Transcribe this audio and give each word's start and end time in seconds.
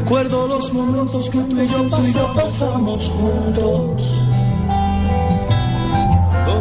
Recuerdo 0.00 0.46
los 0.48 0.72
momentos 0.72 1.28
que 1.28 1.38
tú 1.40 1.60
y 1.60 1.68
yo 1.68 1.90
pasamos, 2.34 3.04
juntos. 3.10 4.02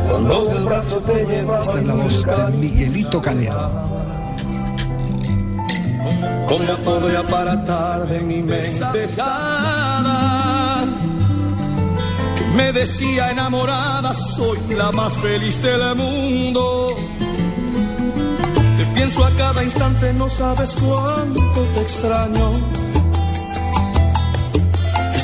Cuando 0.09 0.51
el 0.51 0.63
brazo 0.65 0.97
te 0.97 1.25
llevaba 1.25 1.61
Esta 1.61 1.79
es 1.79 1.87
la 1.87 1.93
voz 1.93 2.25
de 2.25 2.57
Miguelito 2.57 3.21
Calero. 3.21 3.71
Como 6.49 6.77
podría 6.83 7.19
aparatar 7.19 8.09
de 8.09 8.19
mi 8.19 8.43
mente 8.43 9.07
que 12.35 12.45
me 12.55 12.73
decía 12.73 13.31
enamorada 13.31 14.13
soy 14.13 14.59
la 14.75 14.91
más 14.91 15.13
feliz 15.13 15.61
del 15.61 15.95
mundo 15.95 16.95
te 18.77 18.85
pienso 18.95 19.23
a 19.23 19.29
cada 19.31 19.63
instante 19.63 20.13
no 20.13 20.27
sabes 20.27 20.75
cuánto 20.81 21.61
te 21.73 21.81
extraño 21.81 22.88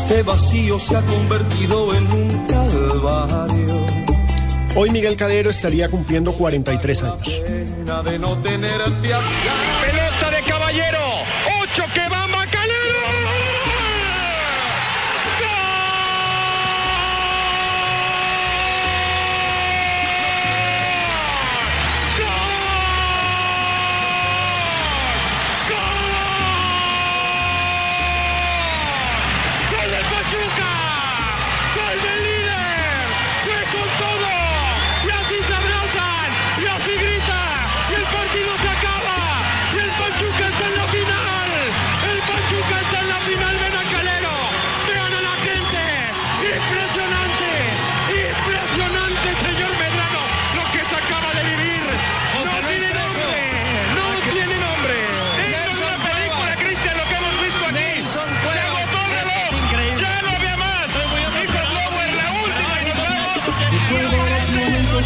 este 0.05 0.21
vacío 0.21 0.77
se 0.77 0.95
ha 0.95 1.01
convertido 1.01 1.95
en 1.95 2.11
un 2.11 2.45
calvario 2.45 3.85
Hoy 4.75 4.91
Miguel 4.91 5.15
Calero 5.15 5.49
estaría 5.49 5.89
cumpliendo 5.89 6.33
43 6.33 7.03
años. 7.03 7.41
Pelota 9.81 10.31
de 10.31 10.43
caballero. 10.43 10.99
Ocho 11.63 11.83
que 11.93 12.09
va 12.09 12.24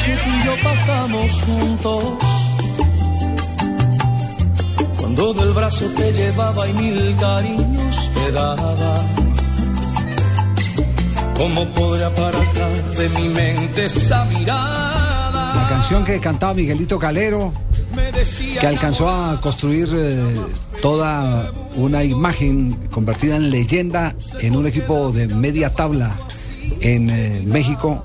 que 0.09 0.15
tú 0.15 0.29
y 0.29 0.45
yo 0.45 0.55
pasamos 0.63 1.31
juntos. 1.43 2.03
Cuando 4.99 5.33
del 5.33 5.53
brazo 5.53 5.85
te 5.97 6.11
llevaba 6.11 6.67
y 6.67 6.73
mil 6.73 7.15
cariños 7.19 8.11
te 8.13 8.31
daba. 8.31 9.01
¿Cómo 11.37 11.65
podré 11.67 12.05
apartar 12.05 12.71
de 12.97 13.09
mi 13.09 13.29
mente 13.29 13.85
esa 13.85 14.25
mirada? 14.25 15.53
La 15.55 15.67
canción 15.69 16.03
que 16.03 16.19
cantaba 16.19 16.53
Miguelito 16.53 16.97
Calero, 16.99 17.53
que 18.59 18.67
alcanzó 18.67 19.09
a 19.09 19.39
construir 19.39 19.89
eh, 19.93 20.41
toda 20.81 21.51
una 21.75 22.03
imagen 22.03 22.87
convertida 22.91 23.35
en 23.37 23.51
leyenda 23.51 24.15
en 24.41 24.55
un 24.55 24.67
equipo 24.67 25.11
de 25.11 25.27
media 25.27 25.69
tabla 25.69 26.15
en 26.81 27.09
eh, 27.09 27.41
México, 27.45 28.03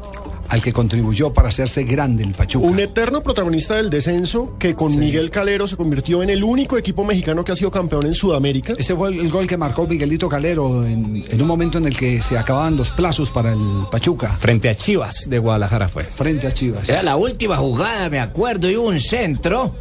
al 0.54 0.62
que 0.62 0.72
contribuyó 0.72 1.32
para 1.34 1.48
hacerse 1.48 1.82
grande 1.82 2.22
el 2.22 2.32
Pachuca. 2.32 2.64
Un 2.64 2.78
eterno 2.78 3.22
protagonista 3.24 3.74
del 3.74 3.90
descenso 3.90 4.56
que 4.56 4.74
con 4.76 4.96
Miguel 4.96 5.30
Calero 5.30 5.66
se 5.66 5.76
convirtió 5.76 6.22
en 6.22 6.30
el 6.30 6.44
único 6.44 6.78
equipo 6.78 7.04
mexicano 7.04 7.44
que 7.44 7.50
ha 7.50 7.56
sido 7.56 7.72
campeón 7.72 8.06
en 8.06 8.14
Sudamérica. 8.14 8.74
Ese 8.78 8.94
fue 8.94 9.08
el, 9.08 9.18
el 9.18 9.30
gol 9.30 9.48
que 9.48 9.56
marcó 9.56 9.84
Miguelito 9.88 10.28
Calero 10.28 10.86
en, 10.86 11.24
en 11.28 11.42
un 11.42 11.48
momento 11.48 11.78
en 11.78 11.86
el 11.86 11.96
que 11.96 12.22
se 12.22 12.38
acababan 12.38 12.76
los 12.76 12.92
plazos 12.92 13.30
para 13.30 13.52
el 13.52 13.58
Pachuca 13.90 14.36
Frente 14.38 14.68
a 14.68 14.76
Chivas 14.76 15.28
de 15.28 15.38
Guadalajara 15.40 15.88
fue. 15.88 16.04
frente 16.04 16.46
a 16.46 16.52
Chivas. 16.54 16.88
Era 16.88 17.02
la 17.02 17.16
última 17.16 17.56
jugada, 17.56 18.08
me 18.08 18.20
acuerdo, 18.20 18.70
y 18.70 18.76
hubo 18.76 18.88
un 18.88 19.00
centro. 19.00 19.74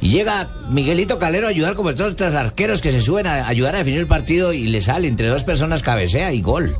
Y 0.00 0.08
llega 0.10 0.48
Miguelito 0.70 1.18
Calero 1.18 1.46
a 1.46 1.50
ayudar 1.50 1.74
como 1.74 1.90
estos 1.90 2.12
otros 2.12 2.34
arqueros 2.34 2.80
que 2.80 2.90
se 2.90 3.00
suben 3.00 3.26
a 3.28 3.46
ayudar 3.46 3.74
a 3.76 3.78
definir 3.78 4.00
el 4.00 4.06
partido 4.08 4.52
y 4.52 4.64
le 4.68 4.80
sale 4.80 5.06
entre 5.06 5.28
dos 5.28 5.44
personas 5.44 5.82
cabecea 5.82 6.32
y 6.32 6.40
gol. 6.40 6.76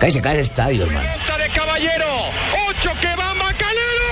Cae 0.00 0.10
se 0.10 0.20
cae 0.20 0.34
el 0.34 0.40
estadio, 0.40 0.84
hermano. 0.84 1.08
De 1.38 1.48
caballero. 1.54 2.04
Ocho 2.78 2.92
que 3.00 3.16
va 3.16 3.34
Macalero. 3.34 4.10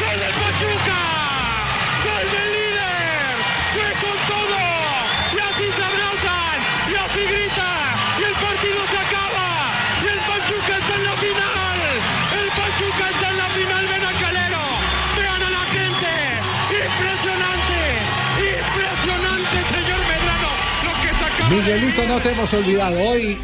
¡Gol 0.00 0.20
del 0.20 0.34
Pachuca! 0.34 1.00
¡Gol 2.04 2.26
del 2.30 2.48
líder! 2.52 3.36
¡Fue 3.74 3.90
con 4.02 4.16
todo! 4.26 4.60
Y 5.34 5.38
así 5.38 5.66
se 5.74 5.82
abrazan, 5.82 6.58
y 6.90 6.94
así 6.94 7.22
grita, 7.24 7.68
y 8.20 8.22
el 8.24 8.34
partido 8.34 8.80
se 8.86 9.05
Miguelito, 21.50 22.04
no 22.08 22.20
te 22.20 22.32
hemos 22.32 22.52
olvidado. 22.54 22.98
Hoy 22.98 23.38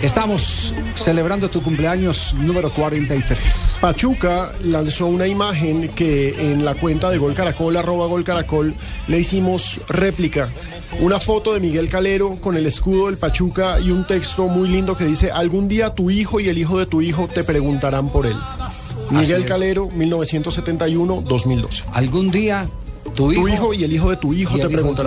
estamos 0.00 0.74
celebrando 0.94 1.50
tu 1.50 1.62
cumpleaños 1.62 2.32
número 2.34 2.72
43. 2.72 3.78
Pachuca 3.78 4.52
lanzó 4.64 5.06
una 5.06 5.26
imagen 5.26 5.88
que 5.88 6.30
en 6.50 6.64
la 6.64 6.74
cuenta 6.74 7.10
de 7.10 7.18
Gol 7.18 7.34
Caracol, 7.34 7.76
arroba 7.76 8.06
Gol 8.06 8.24
Caracol, 8.24 8.74
le 9.06 9.18
hicimos 9.18 9.80
réplica. 9.86 10.50
Una 11.00 11.20
foto 11.20 11.52
de 11.52 11.60
Miguel 11.60 11.90
Calero 11.90 12.36
con 12.40 12.56
el 12.56 12.64
escudo 12.64 13.06
del 13.06 13.18
Pachuca 13.18 13.78
y 13.80 13.90
un 13.90 14.06
texto 14.06 14.48
muy 14.48 14.70
lindo 14.70 14.96
que 14.96 15.04
dice, 15.04 15.30
algún 15.30 15.68
día 15.68 15.90
tu 15.90 16.10
hijo 16.10 16.40
y 16.40 16.48
el 16.48 16.56
hijo 16.56 16.78
de 16.78 16.86
tu 16.86 17.02
hijo 17.02 17.28
te 17.28 17.44
preguntarán 17.44 18.08
por 18.08 18.24
él. 18.24 18.36
Miguel. 19.10 19.44
Calero, 19.44 19.90
1971-2012. 19.90 21.82
Algún 21.92 22.30
día 22.30 22.66
tu 23.14 23.32
hijo, 23.32 23.42
Tu 23.42 23.48
hijo 23.48 23.74
y 23.74 23.84
el 23.84 23.92
hijo 23.92 24.10
de 24.10 24.16
tu 24.16 24.32
hijo 24.34 24.54
te 24.54 24.58
hijo 24.62 24.66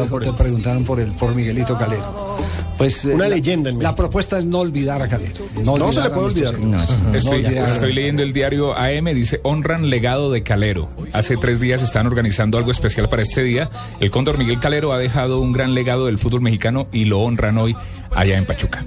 por 0.10 0.24
te 0.24 0.30
él. 0.30 0.36
preguntarán 0.38 0.84
por 0.84 1.00
él, 1.00 1.12
por 1.20 1.34
Miguelito 1.36 1.78
Calero. 1.78 2.36
Pues, 2.78 3.06
eh, 3.06 3.14
Una 3.16 3.24
la- 3.30 3.36
leyenda 3.36 3.70
en 3.70 3.82
La 3.82 3.96
propuesta 3.96 4.38
es 4.38 4.46
no 4.46 4.60
olvidar 4.60 5.02
a 5.02 5.08
Calero. 5.08 5.46
No 5.64 5.92
se 5.94 6.02
le 6.02 6.10
puede 6.10 6.24
nuestros 6.34 6.50
olvidar. 6.50 6.54
héroes. 6.56 7.00
No 7.04 7.16
Estoy, 7.18 7.46
olvidar. 7.46 7.68
estoy 7.70 7.94
leyendo 7.94 8.22
el 8.22 8.34
diario 8.34 8.78
AM, 8.78 9.14
dice, 9.14 9.40
honran 9.44 9.90
legado 9.90 10.30
de 10.30 10.44
Calero. 10.44 10.90
Hace 11.14 11.38
tres 11.38 11.60
días 11.62 11.82
están 11.82 12.06
organizando 12.06 12.58
algo 12.58 12.72
especial 12.72 13.08
para 13.08 13.22
este 13.22 13.44
día. 13.44 13.70
El 14.02 14.12
cóndor 14.12 14.38
Miguel 14.38 14.60
Calero 14.60 14.92
ha 14.92 14.98
dejado 14.98 15.40
un 15.40 15.54
gran 15.54 15.74
legado 15.74 16.08
del 16.08 16.18
fútbol 16.18 16.42
mexicano 16.42 16.88
y 16.92 17.06
lo 17.06 17.22
honran 17.22 17.58
hoy 17.58 17.76
allá 18.14 18.38
en 18.38 18.46
Pachuca. 18.46 18.84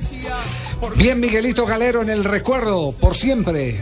Bien, 0.96 1.18
Miguelito 1.18 1.64
Calero 1.64 2.02
en 2.02 2.10
el 2.10 2.24
recuerdo, 2.24 2.92
por 2.92 3.14
siempre. 3.16 3.80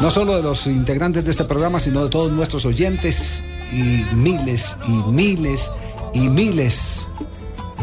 No 0.00 0.10
solo 0.10 0.36
de 0.36 0.42
los 0.42 0.66
integrantes 0.66 1.24
de 1.24 1.30
este 1.30 1.44
programa, 1.44 1.78
sino 1.80 2.04
de 2.04 2.10
todos 2.10 2.30
nuestros 2.30 2.66
oyentes 2.66 3.42
y 3.72 4.04
miles 4.14 4.76
y 4.86 4.92
miles 5.10 5.70
y 6.12 6.28
miles 6.28 7.08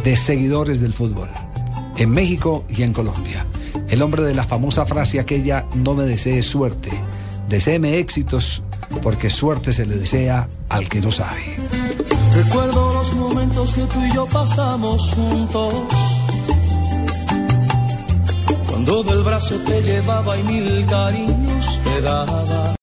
de 0.03 0.15
seguidores 0.15 0.81
del 0.81 0.93
fútbol. 0.93 1.29
En 1.97 2.09
México 2.09 2.65
y 2.69 2.83
en 2.83 2.93
Colombia. 2.93 3.45
El 3.89 4.01
hombre 4.01 4.23
de 4.23 4.33
la 4.33 4.45
famosa 4.45 4.85
frase 4.85 5.19
aquella, 5.19 5.65
no 5.75 5.93
me 5.93 6.05
desees 6.05 6.45
suerte, 6.45 6.91
deséeme 7.49 7.97
éxitos, 7.97 8.63
porque 9.01 9.29
suerte 9.29 9.73
se 9.73 9.85
le 9.85 9.97
desea 9.97 10.47
al 10.69 10.87
que 10.87 11.01
no 11.01 11.11
sabe. 11.11 11.57
Recuerdo 12.33 12.93
los 12.93 13.13
momentos 13.15 13.73
que 13.73 13.81
tú 13.81 14.05
y 14.05 14.13
yo 14.13 14.25
pasamos 14.25 15.13
juntos. 15.13 15.73
Cuando 18.69 19.03
del 19.03 19.23
brazo 19.23 19.55
te 19.67 19.81
llevaba 19.81 20.39
y 20.39 20.43
mil 20.43 20.85
cariños 20.85 21.79
te 21.83 22.01
daba. 22.01 22.75